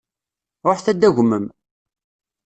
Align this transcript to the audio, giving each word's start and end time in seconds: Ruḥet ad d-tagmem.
Ruḥet 0.67 0.87
ad 0.91 0.97
d-tagmem. 0.99 1.45